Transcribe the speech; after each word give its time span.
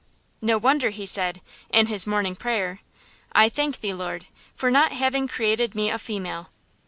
No 0.41 0.57
wonder 0.57 0.89
he 0.89 1.05
said, 1.05 1.41
in 1.69 1.85
his 1.85 2.07
morning 2.07 2.35
prayer, 2.35 2.79
"I 3.33 3.49
thank 3.49 3.81
Thee, 3.81 3.93
Lord, 3.93 4.25
for 4.55 4.71
not 4.71 4.93
having 4.93 5.27
created 5.27 5.75
me 5.75 5.91
a 5.91 5.99
female." 5.99 6.49